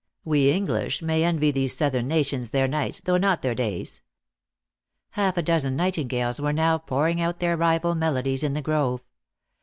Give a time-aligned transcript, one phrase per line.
[0.25, 4.01] WQ English may envy these Southern nations their nights, though not their days."
[5.11, 9.01] Haifa dozen nightingales were now pouring out their rival melodies in the grove.